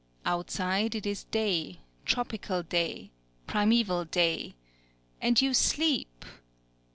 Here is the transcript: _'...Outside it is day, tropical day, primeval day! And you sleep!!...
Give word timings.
_'...Outside 0.25 0.95
it 0.95 1.05
is 1.05 1.25
day, 1.25 1.81
tropical 2.05 2.63
day, 2.63 3.11
primeval 3.45 4.03
day! 4.05 4.55
And 5.21 5.39
you 5.39 5.53
sleep!!... 5.53 6.25